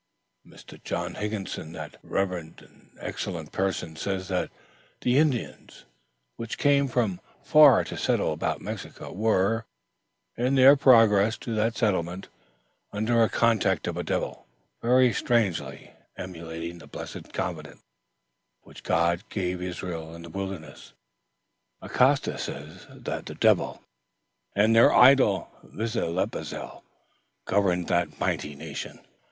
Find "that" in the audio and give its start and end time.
1.73-1.97, 4.29-4.49, 11.53-11.77, 22.89-23.27, 27.89-28.19